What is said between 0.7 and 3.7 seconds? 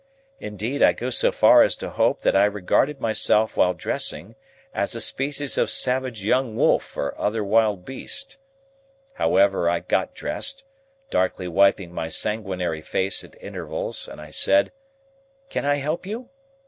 I go so far as to hope that I regarded myself